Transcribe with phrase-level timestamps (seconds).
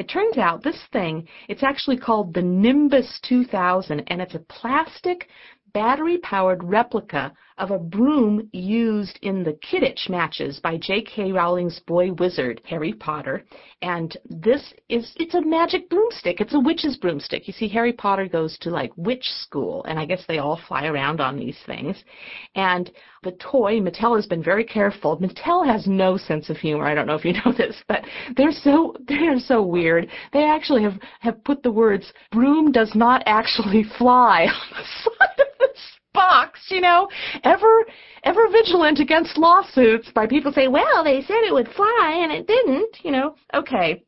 [0.00, 5.28] It turns out this thing, it's actually called the Nimbus 2000, and it's a plastic
[5.72, 11.32] battery-powered replica of a broom used in the Quidditch matches by J.K.
[11.32, 13.44] Rowling's boy wizard, Harry Potter.
[13.82, 16.40] And this is, it's a magic broomstick.
[16.40, 17.46] It's a witch's broomstick.
[17.46, 20.86] You see, Harry Potter goes to like witch school, and I guess they all fly
[20.86, 22.02] around on these things.
[22.54, 22.90] And
[23.22, 25.18] the toy, Mattel has been very careful.
[25.18, 26.86] Mattel has no sense of humor.
[26.86, 28.04] I don't know if you know this, but
[28.36, 30.08] they're so, they're so weird.
[30.32, 35.40] They actually have, have put the words, broom does not actually fly on the side
[35.40, 35.59] of
[36.12, 37.08] box, you know,
[37.44, 37.84] ever
[38.24, 42.46] ever vigilant against lawsuits by people saying, well, they said it would fly and it
[42.46, 43.34] didn't, you know.
[43.54, 44.02] Okay.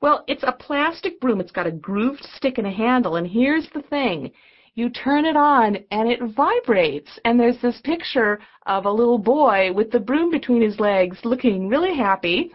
[0.00, 1.40] Well, it's a plastic broom.
[1.40, 4.32] It's got a grooved stick and a handle, and here's the thing.
[4.74, 9.72] You turn it on and it vibrates, and there's this picture of a little boy
[9.72, 12.50] with the broom between his legs looking really happy.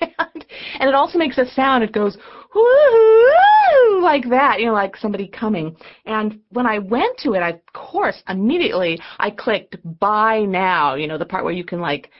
[0.00, 0.10] and,
[0.80, 1.84] and it also makes a sound.
[1.84, 2.16] It goes,
[2.54, 3.32] woo
[4.16, 5.76] like that, you know, like somebody coming.
[6.06, 11.06] And when I went to it, I, of course, immediately I clicked buy now, you
[11.06, 12.10] know, the part where you can like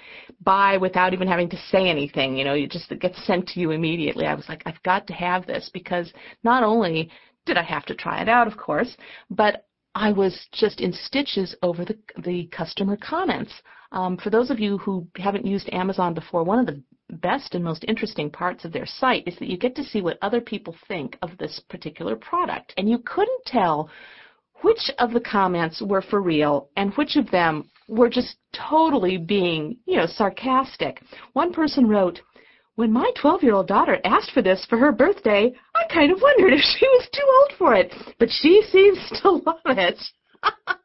[0.43, 3.61] buy without even having to say anything, you know, you just it gets sent to
[3.61, 4.27] you immediately.
[4.27, 6.13] I was like, I've got to have this because
[6.45, 7.11] not only
[7.47, 8.97] did I have to try it out, of course,
[9.31, 13.53] but I was just in stitches over the the customer comments.
[13.93, 16.83] Um, for those of you who haven't used Amazon before, one of the
[17.17, 20.19] best and most interesting parts of their site is that you get to see what
[20.23, 22.73] other people think of this particular product.
[22.77, 23.91] And you couldn't tell
[24.63, 29.77] which of the comments were for real and which of them were just totally being,
[29.87, 31.03] you know, sarcastic.
[31.35, 32.21] One person wrote,
[32.77, 36.61] when my 12-year-old daughter asked for this for her birthday, I kind of wondered if
[36.61, 39.99] she was too old for it, but she seems to love it.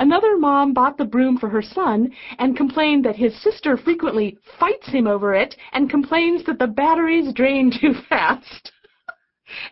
[0.00, 4.88] Another mom bought the broom for her son and complained that his sister frequently fights
[4.88, 8.72] him over it and complains that the batteries drain too fast.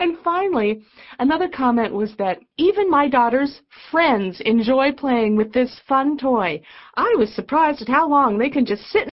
[0.00, 0.82] and finally,
[1.18, 6.60] another comment was that even my daughter's friends enjoy playing with this fun toy.
[6.94, 9.08] I was surprised at how long they can just sit